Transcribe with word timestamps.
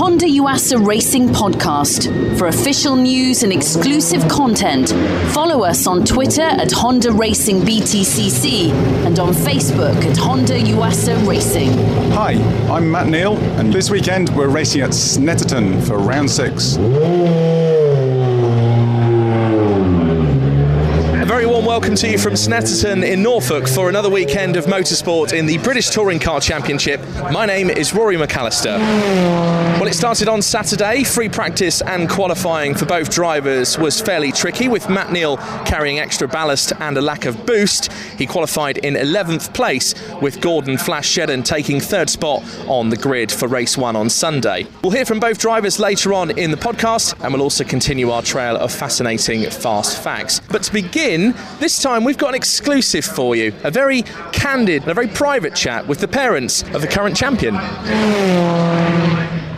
Honda 0.00 0.24
Yuasa 0.24 0.82
Racing 0.82 1.28
podcast. 1.28 2.08
For 2.38 2.46
official 2.46 2.96
news 2.96 3.42
and 3.42 3.52
exclusive 3.52 4.26
content, 4.30 4.88
follow 5.34 5.62
us 5.62 5.86
on 5.86 6.06
Twitter 6.06 6.40
at 6.40 6.72
Honda 6.72 7.12
Racing 7.12 7.60
BTCC 7.60 8.70
and 9.04 9.18
on 9.18 9.34
Facebook 9.34 10.02
at 10.06 10.16
Honda 10.16 10.58
Yuasa 10.58 11.28
Racing. 11.28 11.72
Hi, 12.12 12.32
I'm 12.74 12.90
Matt 12.90 13.08
Neal, 13.08 13.36
and 13.58 13.70
this 13.70 13.90
weekend 13.90 14.30
we're 14.30 14.48
racing 14.48 14.80
at 14.80 14.92
Snetterton 14.92 15.86
for 15.86 15.98
round 15.98 16.30
six. 16.30 16.78
very 21.30 21.46
warm 21.46 21.64
welcome 21.80 21.96
to 21.96 22.10
you 22.10 22.18
from 22.18 22.34
Snetterton 22.34 23.02
in 23.02 23.22
Norfolk 23.22 23.66
for 23.66 23.88
another 23.88 24.10
weekend 24.10 24.56
of 24.56 24.66
motorsport 24.66 25.32
in 25.32 25.46
the 25.46 25.56
British 25.58 25.88
Touring 25.88 26.18
Car 26.18 26.38
Championship. 26.38 27.00
My 27.32 27.46
name 27.46 27.70
is 27.70 27.94
Rory 27.94 28.16
McAllister. 28.16 28.78
Well, 28.78 29.86
it 29.86 29.94
started 29.94 30.28
on 30.28 30.42
Saturday. 30.42 31.04
Free 31.04 31.30
practice 31.30 31.80
and 31.80 32.06
qualifying 32.06 32.74
for 32.74 32.84
both 32.84 33.10
drivers 33.10 33.78
was 33.78 33.98
fairly 33.98 34.30
tricky, 34.30 34.68
with 34.68 34.90
Matt 34.90 35.10
Neal 35.10 35.38
carrying 35.64 35.98
extra 35.98 36.28
ballast 36.28 36.74
and 36.80 36.98
a 36.98 37.00
lack 37.00 37.24
of 37.24 37.46
boost. 37.46 37.90
He 38.18 38.26
qualified 38.26 38.76
in 38.76 38.92
11th 38.92 39.54
place, 39.54 39.94
with 40.20 40.42
Gordon 40.42 40.76
Flash 40.76 41.16
Shedden 41.16 41.46
taking 41.46 41.80
third 41.80 42.10
spot 42.10 42.42
on 42.68 42.90
the 42.90 42.96
grid 42.98 43.32
for 43.32 43.48
race 43.48 43.78
one 43.78 43.96
on 43.96 44.10
Sunday. 44.10 44.66
We'll 44.82 44.92
hear 44.92 45.06
from 45.06 45.18
both 45.18 45.38
drivers 45.38 45.78
later 45.78 46.12
on 46.12 46.38
in 46.38 46.50
the 46.50 46.58
podcast, 46.58 47.18
and 47.24 47.32
we'll 47.32 47.42
also 47.42 47.64
continue 47.64 48.10
our 48.10 48.20
trail 48.20 48.56
of 48.56 48.70
fascinating 48.70 49.48
fast 49.48 50.02
facts. 50.02 50.42
But 50.50 50.62
to 50.64 50.72
begin, 50.74 51.34
this 51.58 51.69
time 51.78 52.04
we've 52.04 52.18
got 52.18 52.30
an 52.30 52.34
exclusive 52.34 53.04
for 53.04 53.36
you 53.36 53.52
a 53.64 53.70
very 53.70 54.02
candid 54.32 54.82
and 54.82 54.90
a 54.90 54.94
very 54.94 55.08
private 55.08 55.54
chat 55.54 55.86
with 55.86 56.00
the 56.00 56.08
parents 56.08 56.62
of 56.74 56.80
the 56.80 56.88
current 56.88 57.16
champion. 57.16 57.54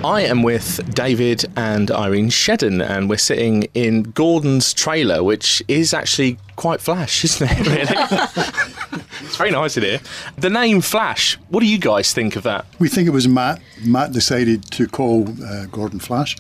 I 0.05 0.23
am 0.23 0.43
with 0.43 0.95
David 0.95 1.45
and 1.57 1.89
Irene 1.93 2.29
Shedden, 2.29 2.85
and 2.85 3.09
we're 3.09 3.19
sitting 3.19 3.69
in 3.75 4.03
Gordon's 4.03 4.75
trailer, 4.75 5.23
which 5.23 5.63
is 5.69 5.95
actually 5.95 6.39
quite 6.57 6.81
flash, 6.81 7.25
isn't 7.25 7.49
it? 7.51 7.67
Really? 8.93 9.01
it's 9.21 9.37
very 9.37 9.51
nice 9.53 9.77
in 9.77 9.85
here. 9.85 10.01
The 10.37 10.51
name 10.51 10.81
Flash, 10.81 11.39
what 11.49 11.61
do 11.61 11.67
you 11.67 11.79
guys 11.79 12.13
think 12.13 12.35
of 12.35 12.43
that? 12.43 12.67
We 12.81 12.89
think 12.89 13.07
it 13.07 13.13
was 13.13 13.29
Matt. 13.29 13.63
Matt 13.85 14.13
decided 14.13 14.65
to 14.73 14.89
call 14.89 15.29
uh, 15.43 15.67
Gordon 15.67 16.01
Flash, 16.01 16.37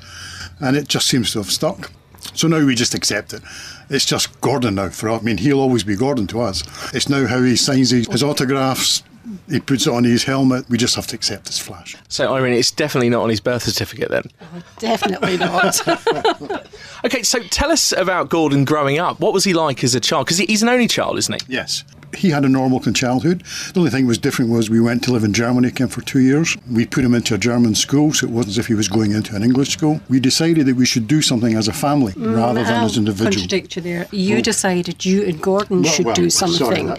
and 0.60 0.76
it 0.76 0.88
just 0.88 1.06
seems 1.06 1.32
to 1.32 1.38
have 1.38 1.50
stuck. 1.50 1.92
So 2.34 2.48
now 2.48 2.64
we 2.64 2.74
just 2.74 2.94
accept 2.94 3.32
it. 3.32 3.42
It's 3.90 4.04
just 4.04 4.40
Gordon 4.40 4.76
now 4.76 4.88
for 4.88 5.10
us. 5.10 5.20
I 5.20 5.24
mean, 5.24 5.38
he'll 5.38 5.60
always 5.60 5.84
be 5.84 5.96
Gordon 5.96 6.26
to 6.28 6.40
us. 6.40 6.62
It's 6.94 7.08
now 7.08 7.26
how 7.26 7.42
he 7.42 7.56
signs 7.56 7.90
his, 7.90 8.06
his 8.08 8.22
autographs. 8.22 9.02
He 9.48 9.60
puts 9.60 9.86
it 9.86 9.92
on 9.92 10.04
his 10.04 10.24
helmet. 10.24 10.68
We 10.68 10.78
just 10.78 10.96
have 10.96 11.06
to 11.08 11.16
accept 11.16 11.46
his 11.46 11.58
flash. 11.58 11.96
So, 12.08 12.34
Irene, 12.34 12.54
it's 12.54 12.70
definitely 12.70 13.10
not 13.10 13.22
on 13.22 13.30
his 13.30 13.40
birth 13.40 13.62
certificate 13.62 14.10
then? 14.10 14.24
Oh, 14.40 14.62
definitely 14.78 15.36
not. 15.36 15.80
okay, 17.04 17.22
so 17.22 17.40
tell 17.44 17.70
us 17.70 17.92
about 17.92 18.30
Gordon 18.30 18.64
growing 18.64 18.98
up. 18.98 19.20
What 19.20 19.32
was 19.32 19.44
he 19.44 19.54
like 19.54 19.84
as 19.84 19.94
a 19.94 20.00
child? 20.00 20.26
Because 20.26 20.38
he's 20.38 20.62
an 20.62 20.68
only 20.68 20.88
child, 20.88 21.18
isn't 21.18 21.42
he? 21.42 21.54
Yes 21.54 21.84
he 22.16 22.30
had 22.30 22.44
a 22.44 22.48
normal 22.48 22.80
childhood. 22.80 23.42
The 23.72 23.80
only 23.80 23.90
thing 23.90 24.04
that 24.04 24.08
was 24.08 24.18
different 24.18 24.50
was 24.50 24.68
we 24.68 24.80
went 24.80 25.04
to 25.04 25.12
live 25.12 25.24
in 25.24 25.32
Germany, 25.32 25.70
came 25.70 25.88
for 25.88 26.00
two 26.02 26.20
years. 26.20 26.56
We 26.70 26.86
put 26.86 27.04
him 27.04 27.14
into 27.14 27.34
a 27.34 27.38
German 27.38 27.74
school, 27.74 28.12
so 28.12 28.26
it 28.26 28.32
wasn't 28.32 28.52
as 28.52 28.58
if 28.58 28.66
he 28.66 28.74
was 28.74 28.88
going 28.88 29.12
into 29.12 29.36
an 29.36 29.42
English 29.42 29.70
school. 29.70 30.00
We 30.08 30.20
decided 30.20 30.66
that 30.66 30.76
we 30.76 30.86
should 30.86 31.06
do 31.06 31.22
something 31.22 31.54
as 31.54 31.68
a 31.68 31.72
family 31.72 32.12
mm, 32.12 32.36
rather 32.36 32.64
than 32.64 32.84
as 32.84 32.96
individuals. 32.96 33.36
Contradict 33.36 33.76
you 33.76 33.82
there. 33.82 34.06
You 34.10 34.38
oh. 34.38 34.40
decided 34.40 35.04
you 35.04 35.24
and 35.24 35.40
Gordon 35.40 35.82
well, 35.82 35.92
should 35.92 36.06
well, 36.06 36.14
do 36.14 36.30
something. 36.30 36.96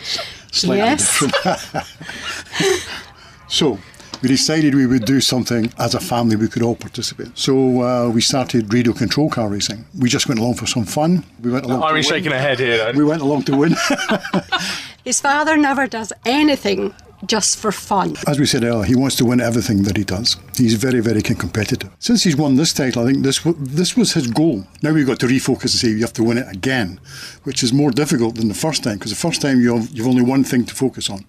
Sorry, 0.52 0.78
yes. 0.78 1.24
so 3.48 3.80
we 4.24 4.30
decided 4.30 4.74
we 4.74 4.88
would 4.88 5.04
do 5.04 5.20
something 5.20 5.72
as 5.78 5.94
a 5.94 6.00
family 6.00 6.38
we 6.38 6.48
could 6.48 6.64
all 6.64 6.76
participate. 6.76 7.38
So 7.38 7.82
uh, 7.82 8.10
we 8.10 8.22
started 8.22 8.74
radio 8.74 8.94
control 8.94 9.30
car 9.30 9.50
racing. 9.50 9.84
We 10.00 10.08
just 10.08 10.30
went 10.30 10.40
along 10.40 10.54
for 10.54 10.66
some 10.66 10.86
fun. 10.86 11.26
We 11.42 11.52
went 11.52 11.66
along. 11.66 11.84
Irene's 11.84 12.06
shaking 12.06 12.32
her 12.32 12.40
head 12.40 12.58
here. 12.60 12.94
We 12.96 13.04
went 13.04 13.22
along 13.22 13.44
to 13.44 13.58
win. 13.58 13.76
His 15.04 15.20
father 15.20 15.58
never 15.58 15.86
does 15.86 16.14
anything 16.26 16.94
just 17.26 17.58
for 17.58 17.72
fun. 17.72 18.16
As 18.28 18.40
we 18.40 18.46
said 18.46 18.64
earlier, 18.64 18.84
he 18.84 18.96
wants 18.96 19.16
to 19.18 19.26
win 19.26 19.40
everything 19.40 19.84
that 19.84 19.98
he 19.98 20.04
does. 20.04 20.38
He's 20.58 20.76
very, 20.76 21.00
very 21.00 21.22
competitive. 21.22 21.90
Since 22.00 22.24
he's 22.24 22.36
won 22.36 22.56
this 22.56 22.74
title, 22.74 23.04
I 23.04 23.12
think 23.12 23.24
this 23.24 23.42
this 23.58 23.96
was 23.96 24.14
his 24.14 24.28
goal. 24.28 24.66
Now 24.82 24.94
we've 24.94 25.08
got 25.08 25.20
to 25.22 25.28
refocus 25.28 25.64
and 25.64 25.72
say 25.72 25.90
you 25.90 26.02
have 26.02 26.14
to 26.14 26.24
win 26.24 26.38
it 26.38 26.48
again, 26.52 27.00
which 27.44 27.64
is 27.64 27.74
more 27.74 27.92
difficult 27.92 28.36
than 28.36 28.48
the 28.48 28.54
first 28.54 28.84
time 28.84 28.96
because 28.96 29.12
the 29.12 29.18
first 29.18 29.42
time 29.42 29.62
you 29.62 29.76
have, 29.76 29.90
you've 29.92 30.08
only 30.08 30.22
one 30.22 30.44
thing 30.44 30.66
to 30.66 30.76
focus 30.76 31.10
on. 31.10 31.20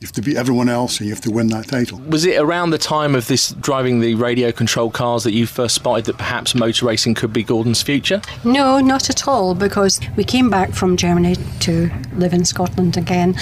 You 0.00 0.06
have 0.06 0.12
to 0.12 0.22
beat 0.22 0.36
everyone 0.36 0.68
else 0.68 0.98
and 0.98 1.08
you 1.08 1.14
have 1.14 1.24
to 1.24 1.30
win 1.30 1.48
that 1.48 1.66
title. 1.66 1.98
Was 2.08 2.24
it 2.24 2.40
around 2.40 2.70
the 2.70 2.78
time 2.78 3.16
of 3.16 3.26
this 3.26 3.50
driving 3.50 4.00
the 4.00 4.14
radio 4.14 4.52
control 4.52 4.90
cars 4.90 5.24
that 5.24 5.32
you 5.32 5.44
first 5.44 5.74
spotted 5.74 6.04
that 6.04 6.18
perhaps 6.18 6.54
motor 6.54 6.86
racing 6.86 7.14
could 7.14 7.32
be 7.32 7.42
Gordon's 7.42 7.82
future? 7.82 8.22
No, 8.44 8.78
not 8.78 9.10
at 9.10 9.26
all, 9.26 9.56
because 9.56 9.98
we 10.16 10.22
came 10.22 10.50
back 10.50 10.72
from 10.72 10.96
Germany 10.96 11.34
to 11.60 11.90
live 12.14 12.32
in 12.32 12.44
Scotland 12.44 12.96
again 12.96 13.36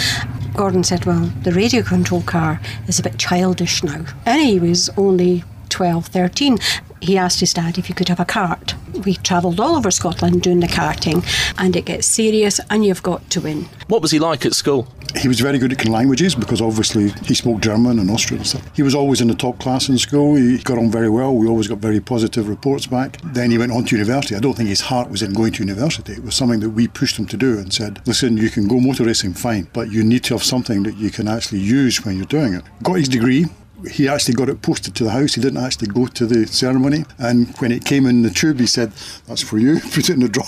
Gordon 0.56 0.84
said, 0.84 1.04
Well, 1.04 1.30
the 1.42 1.52
radio 1.52 1.82
control 1.82 2.22
car 2.22 2.60
is 2.88 2.98
a 2.98 3.02
bit 3.02 3.18
childish 3.18 3.82
now. 3.82 4.06
And 4.24 4.40
he 4.40 4.58
was 4.58 4.88
only 4.96 5.44
12, 5.68 6.06
13. 6.06 6.58
He 7.02 7.18
asked 7.18 7.40
his 7.40 7.52
dad 7.52 7.76
if 7.76 7.86
he 7.86 7.92
could 7.92 8.08
have 8.08 8.20
a 8.20 8.24
kart. 8.24 8.74
We 9.04 9.14
travelled 9.16 9.60
all 9.60 9.76
over 9.76 9.90
Scotland 9.90 10.40
doing 10.40 10.60
the 10.60 10.66
karting, 10.66 11.22
and 11.58 11.76
it 11.76 11.84
gets 11.84 12.06
serious, 12.06 12.58
and 12.70 12.86
you've 12.86 13.02
got 13.02 13.28
to 13.30 13.42
win. 13.42 13.68
What 13.88 14.00
was 14.00 14.12
he 14.12 14.18
like 14.18 14.46
at 14.46 14.54
school? 14.54 14.88
He 15.18 15.28
was 15.28 15.40
very 15.40 15.58
good 15.58 15.72
at 15.72 15.84
languages 15.86 16.34
because 16.34 16.60
obviously 16.60 17.08
he 17.24 17.34
spoke 17.34 17.60
German 17.60 17.98
and 17.98 18.10
Austrian 18.10 18.40
and 18.40 18.46
stuff. 18.46 18.76
He 18.76 18.82
was 18.82 18.94
always 18.94 19.20
in 19.20 19.28
the 19.28 19.34
top 19.34 19.58
class 19.58 19.88
in 19.88 19.98
school. 19.98 20.36
He 20.36 20.58
got 20.58 20.78
on 20.78 20.90
very 20.90 21.08
well. 21.08 21.34
We 21.34 21.48
always 21.48 21.68
got 21.68 21.78
very 21.78 22.00
positive 22.00 22.48
reports 22.48 22.86
back. 22.86 23.18
Then 23.22 23.50
he 23.50 23.58
went 23.58 23.72
on 23.72 23.84
to 23.86 23.96
university. 23.96 24.36
I 24.36 24.40
don't 24.40 24.54
think 24.54 24.68
his 24.68 24.82
heart 24.82 25.10
was 25.10 25.22
in 25.22 25.32
going 25.32 25.52
to 25.54 25.62
university. 25.62 26.12
It 26.12 26.22
was 26.22 26.34
something 26.34 26.60
that 26.60 26.70
we 26.70 26.86
pushed 26.86 27.18
him 27.18 27.26
to 27.26 27.36
do 27.36 27.58
and 27.58 27.72
said, 27.72 28.00
listen, 28.06 28.36
you 28.36 28.50
can 28.50 28.68
go 28.68 28.78
motor 28.78 29.04
racing 29.04 29.34
fine, 29.34 29.68
but 29.72 29.90
you 29.90 30.04
need 30.04 30.22
to 30.24 30.34
have 30.34 30.44
something 30.44 30.82
that 30.82 30.96
you 30.96 31.10
can 31.10 31.28
actually 31.28 31.60
use 31.60 32.04
when 32.04 32.16
you're 32.16 32.26
doing 32.26 32.54
it. 32.54 32.64
Got 32.82 32.94
his 32.94 33.08
degree, 33.08 33.46
he 33.90 34.08
actually 34.08 34.34
got 34.34 34.48
it 34.48 34.62
posted 34.62 34.94
to 34.96 35.04
the 35.04 35.10
house. 35.10 35.34
He 35.34 35.40
didn't 35.40 35.62
actually 35.62 35.88
go 35.88 36.06
to 36.06 36.26
the 36.26 36.46
ceremony. 36.46 37.04
And 37.18 37.54
when 37.58 37.72
it 37.72 37.84
came 37.84 38.06
in 38.06 38.22
the 38.22 38.30
tube, 38.30 38.60
he 38.60 38.66
said, 38.66 38.92
That's 39.26 39.42
for 39.42 39.58
you, 39.58 39.80
put 39.92 40.08
it 40.08 40.10
in 40.10 40.20
the 40.20 40.28
drawer. 40.28 40.46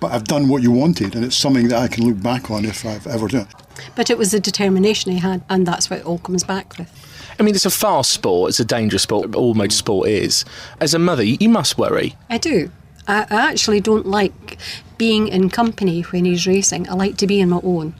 but 0.00 0.12
I've 0.12 0.24
done 0.24 0.48
what 0.48 0.62
you 0.62 0.70
wanted, 0.70 1.14
and 1.14 1.24
it's 1.24 1.36
something 1.36 1.68
that 1.68 1.80
I 1.80 1.88
can 1.88 2.06
look 2.06 2.22
back 2.22 2.50
on 2.50 2.64
if 2.64 2.84
I've 2.84 3.06
ever 3.06 3.28
done 3.28 3.42
it. 3.42 3.48
But 3.94 4.10
it 4.10 4.18
was 4.18 4.30
the 4.30 4.40
determination 4.40 5.12
he 5.12 5.18
had, 5.18 5.42
and 5.48 5.66
that's 5.66 5.90
what 5.90 6.00
it 6.00 6.06
all 6.06 6.18
comes 6.18 6.44
back 6.44 6.76
with. 6.78 6.90
I 7.38 7.42
mean, 7.42 7.54
it's 7.54 7.66
a 7.66 7.70
fast 7.70 8.12
sport, 8.12 8.50
it's 8.50 8.60
a 8.60 8.64
dangerous 8.64 9.02
sport, 9.02 9.34
all 9.34 9.54
motorsport 9.54 10.08
is. 10.08 10.44
As 10.80 10.94
a 10.94 10.98
mother, 10.98 11.22
you 11.22 11.48
must 11.48 11.76
worry. 11.76 12.14
I 12.30 12.38
do. 12.38 12.70
I 13.08 13.26
actually 13.30 13.80
don't 13.80 14.06
like 14.06 14.58
being 14.98 15.28
in 15.28 15.50
company 15.50 16.02
when 16.02 16.24
he's 16.24 16.46
racing. 16.46 16.88
I 16.88 16.94
like 16.94 17.16
to 17.18 17.26
be 17.26 17.40
on 17.42 17.50
my 17.50 17.60
own. 17.62 17.94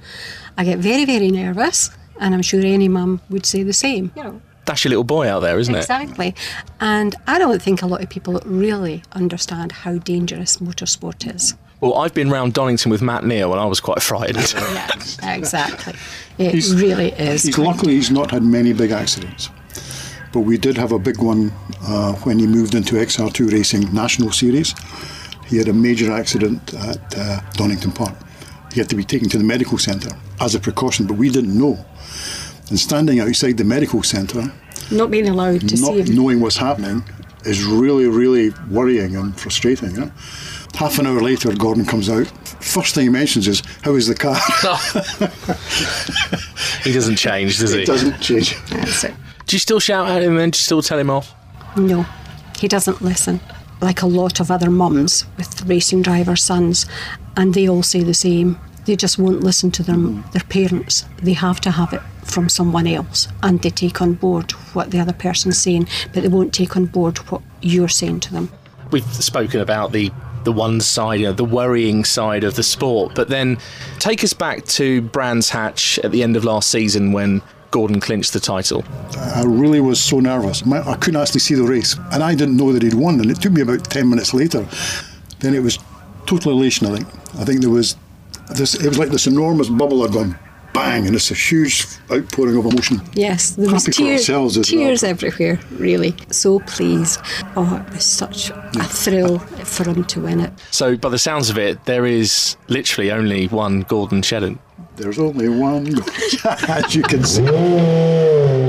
I 0.56 0.64
get 0.64 0.78
very, 0.78 1.04
very 1.04 1.30
nervous 1.30 1.90
and 2.20 2.34
I'm 2.34 2.42
sure 2.42 2.60
any 2.64 2.88
mum 2.88 3.20
would 3.30 3.46
say 3.46 3.62
the 3.62 3.72
same. 3.72 4.12
You 4.16 4.24
know, 4.24 4.40
that's 4.66 4.84
your 4.84 4.90
little 4.90 5.04
boy 5.04 5.28
out 5.28 5.40
there, 5.40 5.58
isn't 5.58 5.74
exactly. 5.74 6.28
it? 6.28 6.30
Exactly. 6.30 6.70
And 6.80 7.14
I 7.26 7.38
don't 7.38 7.62
think 7.62 7.82
a 7.82 7.86
lot 7.86 8.02
of 8.02 8.10
people 8.10 8.40
really 8.44 9.02
understand 9.12 9.72
how 9.72 9.98
dangerous 9.98 10.58
motorsport 10.58 11.32
is. 11.34 11.54
Well, 11.80 11.94
I've 11.94 12.14
been 12.14 12.30
round 12.30 12.54
Donington 12.54 12.90
with 12.90 13.02
Matt 13.02 13.24
Neal 13.24 13.52
and 13.52 13.60
I 13.60 13.66
was 13.66 13.80
quite 13.80 14.02
frightened. 14.02 14.52
yeah, 14.56 15.34
exactly. 15.34 15.94
It 16.38 16.52
he's, 16.52 16.74
really 16.74 17.12
is. 17.12 17.44
He's, 17.44 17.56
luckily, 17.56 17.94
he's 17.94 18.10
not 18.10 18.30
had 18.30 18.42
many 18.42 18.74
big 18.74 18.90
accidents. 18.90 19.48
But 20.34 20.40
we 20.40 20.58
did 20.58 20.76
have 20.76 20.92
a 20.92 20.98
big 20.98 21.18
one 21.18 21.50
uh, 21.80 22.12
when 22.24 22.38
he 22.38 22.46
moved 22.46 22.74
into 22.74 22.96
XR2 22.96 23.50
Racing 23.50 23.90
National 23.94 24.30
Series. 24.32 24.74
He 25.46 25.56
had 25.56 25.68
a 25.68 25.72
major 25.72 26.12
accident 26.12 26.74
at 26.74 27.16
uh, 27.16 27.40
Donington 27.52 27.90
Park. 27.90 28.14
He 28.76 28.80
had 28.80 28.90
to 28.90 28.94
be 28.94 29.04
taken 29.04 29.30
to 29.30 29.38
the 29.38 29.44
medical 29.44 29.78
centre 29.78 30.14
as 30.38 30.54
a 30.54 30.60
precaution, 30.60 31.06
but 31.06 31.14
we 31.14 31.30
didn't 31.30 31.58
know. 31.58 31.82
And 32.68 32.78
standing 32.78 33.20
outside 33.20 33.56
the 33.56 33.64
medical 33.64 34.02
centre, 34.02 34.52
not 34.90 35.10
being 35.10 35.30
allowed 35.30 35.62
to 35.62 35.80
not 35.80 35.94
see 35.94 36.02
him. 36.02 36.14
knowing 36.14 36.40
what's 36.40 36.58
happening, 36.58 37.02
is 37.46 37.64
really, 37.64 38.06
really 38.06 38.50
worrying 38.68 39.16
and 39.16 39.34
frustrating. 39.40 39.92
You 39.92 40.00
know? 40.00 40.12
Half 40.74 40.98
an 40.98 41.06
hour 41.06 41.22
later, 41.22 41.54
Gordon 41.54 41.86
comes 41.86 42.10
out. 42.10 42.26
First 42.60 42.94
thing 42.94 43.04
he 43.04 43.08
mentions 43.08 43.48
is, 43.48 43.62
"How 43.80 43.94
is 43.94 44.08
the 44.08 44.14
car?" 44.14 44.36
he 46.84 46.92
doesn't 46.92 47.16
change, 47.16 47.58
does 47.58 47.72
he? 47.72 47.78
He 47.78 47.86
doesn't 47.86 48.20
change. 48.20 48.62
That's 48.66 49.04
it. 49.04 49.14
Do 49.46 49.56
you 49.56 49.60
still 49.60 49.80
shout 49.80 50.06
at 50.10 50.22
him 50.22 50.36
and 50.36 50.52
do 50.52 50.58
you 50.58 50.60
still 50.60 50.82
tell 50.82 50.98
him 50.98 51.08
off? 51.08 51.34
No, 51.78 52.04
he 52.58 52.68
doesn't 52.68 53.00
listen. 53.00 53.40
Like 53.80 54.02
a 54.02 54.06
lot 54.06 54.38
of 54.38 54.50
other 54.50 54.68
mums 54.68 55.24
with 55.38 55.64
racing 55.64 56.02
driver 56.02 56.36
sons, 56.36 56.84
and 57.38 57.54
they 57.54 57.70
all 57.70 57.82
say 57.82 58.02
the 58.02 58.12
same. 58.12 58.58
They 58.86 58.96
just 58.96 59.18
won't 59.18 59.42
listen 59.42 59.70
to 59.72 59.82
them, 59.82 60.22
mm-hmm. 60.22 60.30
their 60.30 60.42
parents. 60.42 61.04
They 61.22 61.34
have 61.34 61.60
to 61.62 61.70
have 61.70 61.92
it 61.92 62.02
from 62.24 62.48
someone 62.48 62.86
else 62.86 63.28
and 63.42 63.60
they 63.62 63.70
take 63.70 64.00
on 64.00 64.14
board 64.14 64.52
what 64.72 64.90
the 64.90 64.98
other 64.98 65.12
person's 65.12 65.58
saying, 65.58 65.88
but 66.12 66.22
they 66.22 66.28
won't 66.28 66.54
take 66.54 66.76
on 66.76 66.86
board 66.86 67.18
what 67.30 67.42
you're 67.62 67.88
saying 67.88 68.20
to 68.20 68.32
them. 68.32 68.50
We've 68.90 69.04
spoken 69.14 69.60
about 69.60 69.92
the 69.92 70.10
the 70.44 70.52
one 70.52 70.80
side, 70.80 71.18
you 71.18 71.26
know, 71.26 71.32
the 71.32 71.44
worrying 71.44 72.04
side 72.04 72.44
of 72.44 72.54
the 72.54 72.62
sport. 72.62 73.16
But 73.16 73.28
then 73.28 73.58
take 73.98 74.22
us 74.22 74.32
back 74.32 74.64
to 74.66 75.02
Brands 75.02 75.50
Hatch 75.50 75.98
at 76.04 76.12
the 76.12 76.22
end 76.22 76.36
of 76.36 76.44
last 76.44 76.70
season 76.70 77.10
when 77.10 77.42
Gordon 77.72 78.00
clinched 78.00 78.32
the 78.32 78.40
title? 78.40 78.84
I 79.16 79.42
really 79.44 79.80
was 79.80 80.00
so 80.00 80.20
nervous. 80.20 80.66
I 80.66 80.94
couldn't 80.94 81.20
actually 81.20 81.40
see 81.40 81.54
the 81.54 81.62
race, 81.62 81.96
and 82.12 82.22
I 82.22 82.34
didn't 82.34 82.56
know 82.56 82.72
that 82.72 82.82
he'd 82.82 82.94
won. 82.94 83.20
And 83.20 83.30
it 83.30 83.40
took 83.40 83.52
me 83.52 83.60
about 83.60 83.84
ten 83.84 84.08
minutes 84.08 84.32
later. 84.32 84.66
Then 85.40 85.54
it 85.54 85.62
was 85.62 85.78
total 86.26 86.52
elation. 86.52 86.86
I 86.86 86.96
think. 86.96 87.08
I 87.38 87.44
think 87.44 87.60
there 87.60 87.70
was 87.70 87.96
this. 88.54 88.74
It 88.74 88.88
was 88.88 88.98
like 88.98 89.10
this 89.10 89.26
enormous 89.26 89.68
bubble 89.68 90.02
had 90.02 90.12
gone 90.12 90.38
bang, 90.76 91.06
and 91.06 91.16
it's 91.16 91.30
a 91.30 91.34
huge 91.34 91.86
outpouring 92.10 92.56
of 92.58 92.66
emotion. 92.66 93.00
Yes, 93.14 93.50
there 93.50 93.72
was 93.72 93.84
tears, 93.84 94.26
tears 94.26 95.02
well. 95.02 95.10
everywhere, 95.10 95.58
really. 95.72 96.14
So 96.30 96.60
pleased. 96.60 97.20
Oh, 97.56 97.82
it 97.86 97.92
was 97.92 98.04
such 98.04 98.50
a 98.50 98.84
thrill 98.84 99.38
for 99.38 99.88
him 99.88 100.04
to 100.04 100.20
win 100.20 100.40
it. 100.40 100.52
So, 100.70 100.96
by 100.96 101.08
the 101.08 101.18
sounds 101.18 101.48
of 101.48 101.58
it, 101.58 101.84
there 101.86 102.04
is 102.04 102.56
literally 102.68 103.10
only 103.10 103.48
one 103.48 103.80
Gordon 103.82 104.20
Shedden. 104.22 104.58
There's 104.96 105.18
only 105.18 105.48
one, 105.48 105.86
as 106.68 106.94
you 106.94 107.02
can 107.02 107.24
see. 107.24 108.62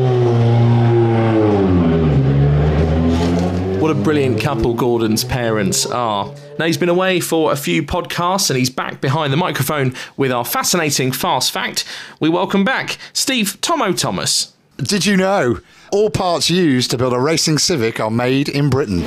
What 3.88 3.96
a 3.96 4.02
brilliant 4.02 4.42
couple 4.42 4.74
Gordon's 4.74 5.24
parents 5.24 5.86
are. 5.86 6.36
Now, 6.60 6.66
he's 6.66 6.78
been 6.78 6.90
away 6.90 7.22
for 7.22 7.54
a 7.54 7.56
few 7.56 7.82
podcasts 7.82 8.50
and 8.50 8.60
he's 8.60 8.70
back 8.70 9.00
behind 9.00 9.32
the 9.32 9.38
microphone 9.38 9.96
with 10.18 10.30
our 10.30 10.44
fascinating 10.44 11.14
fast 11.14 11.54
fact. 11.54 11.86
We 12.20 12.28
welcome 12.28 12.66
back 12.66 12.98
Steve 13.14 13.62
Tomo 13.62 13.94
Thomas. 13.94 14.54
Did 14.76 15.06
you 15.06 15.16
know 15.16 15.62
all 15.94 16.10
parts 16.10 16.50
used 16.50 16.92
to 16.92 16.98
build 16.98 17.14
a 17.14 17.20
racing 17.22 17.60
Civic 17.60 18.02
are 18.02 18.12
made 18.12 18.50
in 18.50 18.70
Britain? 18.70 19.04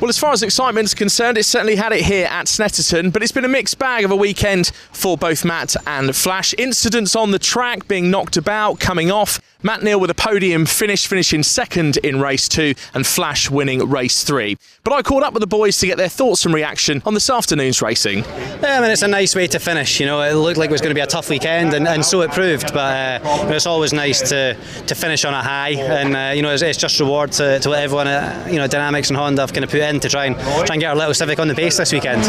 Well, 0.00 0.10
as 0.10 0.18
far 0.18 0.32
as 0.32 0.42
excitement 0.42 0.84
is 0.84 0.94
concerned, 0.94 1.38
it 1.38 1.44
certainly 1.44 1.74
had 1.74 1.92
it 1.92 2.04
here 2.04 2.26
at 2.26 2.46
Snetterton, 2.46 3.14
but 3.14 3.22
it's 3.22 3.32
been 3.32 3.46
a 3.46 3.48
mixed 3.48 3.78
bag 3.78 4.04
of 4.04 4.10
a 4.10 4.16
weekend 4.16 4.72
for 4.92 5.16
both 5.16 5.42
Matt 5.42 5.74
and 5.86 6.14
Flash. 6.14 6.54
Incidents 6.58 7.16
on 7.16 7.30
the 7.30 7.38
track 7.38 7.88
being 7.88 8.10
knocked 8.10 8.36
about, 8.36 8.78
coming 8.78 9.10
off, 9.10 9.40
Matt 9.60 9.82
Neal 9.82 9.98
with 9.98 10.08
a 10.08 10.14
podium 10.14 10.66
finish, 10.66 11.08
finishing 11.08 11.42
second 11.42 11.96
in 11.98 12.20
race 12.20 12.48
two, 12.48 12.74
and 12.94 13.04
Flash 13.04 13.50
winning 13.50 13.90
race 13.90 14.22
three. 14.22 14.56
But 14.84 14.92
I 14.92 15.02
caught 15.02 15.24
up 15.24 15.34
with 15.34 15.40
the 15.40 15.48
boys 15.48 15.76
to 15.78 15.86
get 15.88 15.96
their 15.96 16.08
thoughts 16.08 16.44
and 16.44 16.54
reaction 16.54 17.02
on 17.04 17.12
this 17.14 17.28
afternoon's 17.28 17.82
racing. 17.82 18.18
Yeah, 18.18 18.78
I 18.78 18.80
mean, 18.80 18.92
it's 18.92 19.02
a 19.02 19.08
nice 19.08 19.34
way 19.34 19.48
to 19.48 19.58
finish. 19.58 19.98
You 19.98 20.06
know, 20.06 20.22
it 20.22 20.34
looked 20.34 20.58
like 20.58 20.70
it 20.70 20.72
was 20.72 20.80
going 20.80 20.92
to 20.92 20.94
be 20.94 21.00
a 21.00 21.08
tough 21.08 21.28
weekend, 21.28 21.74
and, 21.74 21.88
and 21.88 22.04
so 22.04 22.20
it 22.20 22.30
proved. 22.30 22.72
But 22.72 23.22
uh, 23.24 23.48
it's 23.52 23.66
always 23.66 23.92
nice 23.92 24.20
to, 24.28 24.56
to 24.86 24.94
finish 24.94 25.24
on 25.24 25.34
a 25.34 25.42
high, 25.42 25.70
and 25.70 26.14
uh, 26.14 26.32
you 26.36 26.42
know, 26.42 26.52
it's, 26.52 26.62
it's, 26.62 26.78
just 26.78 27.00
reward 27.00 27.32
to, 27.32 27.58
to 27.58 27.68
what 27.68 27.80
everyone, 27.80 28.06
uh, 28.06 28.46
you 28.48 28.58
know, 28.58 28.68
Dynamics 28.68 29.08
and 29.10 29.16
Honda 29.16 29.42
have 29.42 29.52
kind 29.52 29.64
of 29.64 29.70
put 29.70 29.80
in 29.80 29.98
to 29.98 30.08
try 30.08 30.26
and 30.26 30.36
try 30.36 30.74
and 30.74 30.80
get 30.80 30.86
our 30.86 30.96
little 30.96 31.14
Civic 31.14 31.40
on 31.40 31.48
the 31.48 31.54
base 31.54 31.78
this 31.78 31.92
weekend. 31.92 32.22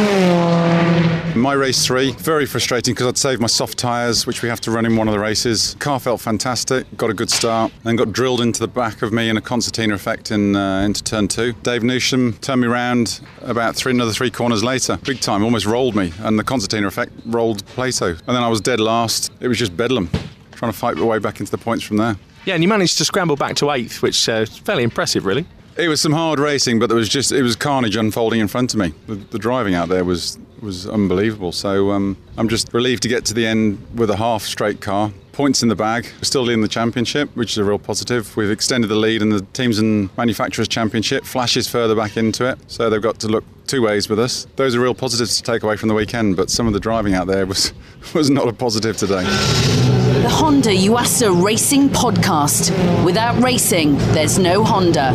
My 1.40 1.54
race 1.54 1.86
three, 1.86 2.12
very 2.12 2.46
frustrating 2.46 2.94
because 2.94 3.08
I'd 3.08 3.18
saved 3.18 3.40
my 3.40 3.48
soft 3.48 3.78
tyres, 3.78 4.28
which 4.28 4.42
we 4.42 4.50
have 4.50 4.60
to 4.62 4.72
run 4.72 4.86
in 4.86 4.98
one 4.98 5.08
of 5.08 5.14
the 5.14 5.20
races. 5.20 5.74
Car 5.80 5.98
felt 5.98 6.20
fantastic, 6.20 6.86
got 6.98 7.10
a 7.10 7.14
good 7.14 7.30
start, 7.30 7.72
then 7.84 7.96
got 7.96 8.12
drilled 8.12 8.42
into 8.42 8.60
the 8.60 8.68
back 8.68 9.02
of 9.02 9.14
me 9.14 9.30
in 9.30 9.38
a 9.38 9.42
concertina 9.42 9.94
effect 9.94 10.32
in 10.32 10.58
uh, 10.58 10.82
into 10.82 11.02
turn 11.02 11.30
two. 11.30 11.54
Dave 11.64 11.82
Newsham 11.82 12.40
turned 12.42 12.60
me 12.60 12.68
around 12.68 13.22
about 13.42 13.78
three 13.78 13.94
another 13.94 14.12
three 14.12 14.30
corners 14.30 14.66
later, 14.66 14.98
big 14.98 15.22
time, 15.22 15.42
almost 15.46 15.66
rolled 15.66 15.96
me, 15.96 16.12
and 16.20 16.38
the 16.38 16.44
concertina 16.44 16.88
effect 16.88 17.14
rolled 17.26 17.66
Plato, 17.68 18.10
and 18.10 18.20
then 18.28 18.44
I 18.44 18.50
was 18.50 18.60
dead 18.60 18.82
last. 18.82 19.32
It 19.40 19.48
was 19.48 19.58
just 19.58 19.78
bedlam, 19.78 20.10
trying 20.52 20.74
to 20.74 20.78
fight 20.78 20.98
my 20.98 21.06
way 21.06 21.20
back 21.20 21.40
into 21.40 21.52
the 21.52 21.58
points 21.58 21.86
from 21.86 21.98
there. 21.98 22.18
Yeah, 22.46 22.56
and 22.56 22.64
you 22.64 22.68
managed 22.68 22.98
to 22.98 23.06
scramble 23.06 23.38
back 23.38 23.56
to 23.58 23.72
eighth, 23.72 24.02
which 24.02 24.28
uh, 24.28 24.42
is 24.42 24.58
fairly 24.58 24.84
impressive, 24.84 25.26
really. 25.26 25.46
It 25.80 25.88
was 25.88 26.02
some 26.02 26.12
hard 26.12 26.40
racing, 26.40 26.78
but 26.78 26.88
there 26.88 26.98
was 26.98 27.08
just 27.08 27.32
it 27.32 27.42
was 27.42 27.56
carnage 27.56 27.96
unfolding 27.96 28.42
in 28.42 28.50
front 28.50 28.74
of 28.74 28.80
me. 28.82 28.94
The, 29.08 29.16
the 29.16 29.40
driving 29.40 29.76
out 29.76 29.88
there 29.88 30.04
was 30.04 30.38
was 30.62 30.86
unbelievable. 30.86 31.54
So 31.54 31.92
um, 31.92 32.18
I'm 32.38 32.50
just 32.50 32.74
relieved 32.74 33.02
to 33.04 33.08
get 33.08 33.24
to 33.26 33.34
the 33.34 33.48
end 33.48 33.82
with 33.96 34.10
a 34.10 34.18
half 34.18 34.44
straight 34.44 34.82
car. 34.82 35.14
Points 35.32 35.64
in 35.64 35.70
the 35.70 35.78
bag. 35.78 36.12
We're 36.18 36.24
still 36.24 36.42
leading 36.42 36.62
the 36.62 36.68
championship, 36.68 37.34
which 37.34 37.54
is 37.54 37.60
a 37.60 37.64
real 37.64 37.80
positive. 37.80 38.36
We've 38.36 38.52
extended 38.52 38.88
the 38.88 38.96
lead 38.96 39.22
in 39.22 39.30
the 39.30 39.40
teams 39.54 39.80
and 39.80 40.10
manufacturers 40.18 40.68
championship. 40.68 41.24
Flashes 41.24 41.70
further 41.70 41.96
back 41.96 42.18
into 42.18 42.46
it, 42.46 42.60
so 42.68 42.90
they've 42.90 43.02
got 43.02 43.18
to 43.20 43.30
look 43.30 43.46
two 43.66 43.82
ways 43.82 44.10
with 44.10 44.20
us. 44.20 44.48
Those 44.58 44.76
are 44.76 44.82
real 44.82 44.94
positives 44.94 45.38
to 45.38 45.44
take 45.44 45.64
away 45.64 45.78
from 45.78 45.88
the 45.88 45.96
weekend. 45.96 46.36
But 46.36 46.50
some 46.50 46.68
of 46.68 46.74
the 46.74 46.82
driving 46.82 47.14
out 47.14 47.28
there 47.28 47.46
was 47.46 47.72
was 48.14 48.30
not 48.30 48.50
a 48.50 48.54
positive 48.54 48.98
today. 48.98 49.99
The 50.22 50.28
Honda 50.28 50.72
Yuasa 50.72 51.32
Racing 51.32 51.88
Podcast. 51.88 52.72
Without 53.06 53.42
racing, 53.42 53.98
there's 54.12 54.38
no 54.38 54.66
Honda. 54.66 55.14